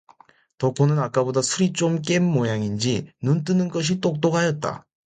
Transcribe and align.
덕호는 0.57 0.97
아까보다 0.97 1.43
술이 1.43 1.73
좀 1.73 2.01
깬 2.01 2.23
모양인지 2.23 3.11
눈 3.21 3.43
뜨는 3.43 3.67
것이 3.69 3.99
똑똑하였다. 4.01 4.87